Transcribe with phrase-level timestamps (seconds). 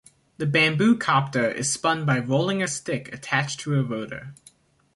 [0.39, 4.33] The bamboo-copter is spun by rolling a stick attached to a rotor.